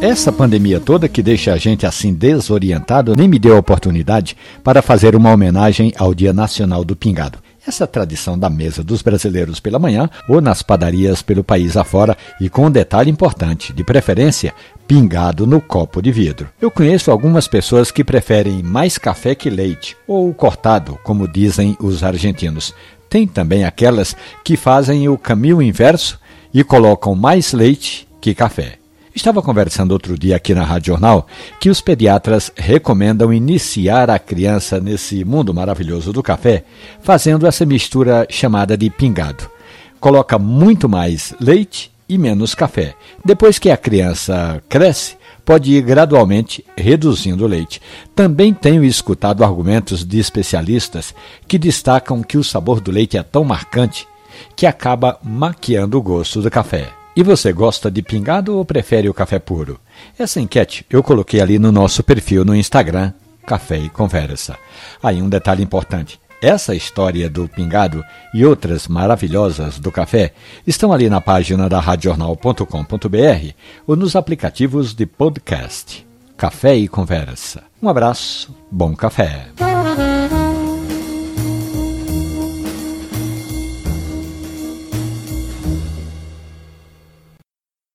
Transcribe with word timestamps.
Essa 0.00 0.30
pandemia 0.30 0.78
toda 0.78 1.08
que 1.08 1.20
deixa 1.20 1.52
a 1.52 1.56
gente 1.56 1.84
assim 1.84 2.14
desorientado 2.14 3.16
nem 3.16 3.26
me 3.26 3.36
deu 3.36 3.56
a 3.56 3.58
oportunidade 3.58 4.36
para 4.62 4.80
fazer 4.80 5.16
uma 5.16 5.32
homenagem 5.32 5.92
ao 5.98 6.14
Dia 6.14 6.32
Nacional 6.32 6.84
do 6.84 6.94
Pingado. 6.94 7.40
Essa 7.66 7.84
tradição 7.84 8.38
da 8.38 8.48
mesa 8.48 8.84
dos 8.84 9.02
brasileiros 9.02 9.58
pela 9.58 9.76
manhã 9.76 10.08
ou 10.28 10.40
nas 10.40 10.62
padarias 10.62 11.20
pelo 11.20 11.42
país 11.42 11.76
afora 11.76 12.16
e 12.40 12.48
com 12.48 12.66
um 12.66 12.70
detalhe 12.70 13.10
importante, 13.10 13.72
de 13.72 13.82
preferência, 13.82 14.54
pingado 14.86 15.48
no 15.48 15.60
copo 15.60 16.00
de 16.00 16.12
vidro. 16.12 16.48
Eu 16.62 16.70
conheço 16.70 17.10
algumas 17.10 17.48
pessoas 17.48 17.90
que 17.90 18.04
preferem 18.04 18.62
mais 18.62 18.98
café 18.98 19.34
que 19.34 19.50
leite, 19.50 19.96
ou 20.06 20.32
cortado, 20.32 20.96
como 21.02 21.26
dizem 21.26 21.76
os 21.80 22.04
argentinos. 22.04 22.72
Tem 23.10 23.26
também 23.26 23.64
aquelas 23.64 24.14
que 24.44 24.56
fazem 24.56 25.08
o 25.08 25.18
caminho 25.18 25.60
inverso 25.60 26.20
e 26.54 26.62
colocam 26.62 27.16
mais 27.16 27.52
leite 27.52 28.06
que 28.20 28.32
café. 28.32 28.78
Estava 29.18 29.42
conversando 29.42 29.90
outro 29.90 30.16
dia 30.16 30.36
aqui 30.36 30.54
na 30.54 30.62
Rádio 30.62 30.92
Jornal 30.92 31.26
que 31.58 31.68
os 31.68 31.80
pediatras 31.80 32.52
recomendam 32.54 33.32
iniciar 33.32 34.08
a 34.08 34.16
criança 34.16 34.78
nesse 34.78 35.24
mundo 35.24 35.52
maravilhoso 35.52 36.12
do 36.12 36.22
café 36.22 36.62
fazendo 37.02 37.44
essa 37.44 37.66
mistura 37.66 38.28
chamada 38.30 38.76
de 38.76 38.88
pingado. 38.88 39.50
Coloca 39.98 40.38
muito 40.38 40.88
mais 40.88 41.34
leite 41.40 41.90
e 42.08 42.16
menos 42.16 42.54
café. 42.54 42.94
Depois 43.24 43.58
que 43.58 43.70
a 43.70 43.76
criança 43.76 44.62
cresce, 44.68 45.16
pode 45.44 45.72
ir 45.72 45.82
gradualmente 45.82 46.64
reduzindo 46.76 47.44
o 47.44 47.48
leite. 47.48 47.82
Também 48.14 48.54
tenho 48.54 48.84
escutado 48.84 49.42
argumentos 49.42 50.04
de 50.04 50.20
especialistas 50.20 51.12
que 51.48 51.58
destacam 51.58 52.22
que 52.22 52.38
o 52.38 52.44
sabor 52.44 52.80
do 52.80 52.92
leite 52.92 53.18
é 53.18 53.22
tão 53.24 53.42
marcante 53.42 54.06
que 54.54 54.64
acaba 54.64 55.18
maquiando 55.24 55.98
o 55.98 56.02
gosto 56.02 56.40
do 56.40 56.48
café. 56.48 56.96
E 57.18 57.22
você 57.24 57.52
gosta 57.52 57.90
de 57.90 58.00
pingado 58.00 58.56
ou 58.56 58.64
prefere 58.64 59.08
o 59.08 59.12
café 59.12 59.40
puro? 59.40 59.80
Essa 60.16 60.40
enquete 60.40 60.86
eu 60.88 61.02
coloquei 61.02 61.40
ali 61.40 61.58
no 61.58 61.72
nosso 61.72 62.00
perfil 62.00 62.44
no 62.44 62.54
Instagram, 62.54 63.12
Café 63.44 63.76
e 63.76 63.88
Conversa. 63.90 64.56
Aí 65.02 65.20
um 65.20 65.28
detalhe 65.28 65.60
importante. 65.60 66.20
Essa 66.40 66.76
história 66.76 67.28
do 67.28 67.48
pingado 67.48 68.04
e 68.32 68.46
outras 68.46 68.86
maravilhosas 68.86 69.80
do 69.80 69.90
café 69.90 70.32
estão 70.64 70.92
ali 70.92 71.10
na 71.10 71.20
página 71.20 71.68
da 71.68 71.80
radiojornal.com.br 71.80 73.52
ou 73.84 73.96
nos 73.96 74.14
aplicativos 74.14 74.94
de 74.94 75.04
podcast. 75.04 76.06
Café 76.36 76.76
e 76.76 76.86
Conversa. 76.86 77.64
Um 77.82 77.88
abraço, 77.88 78.54
bom 78.70 78.94
café. 78.94 79.48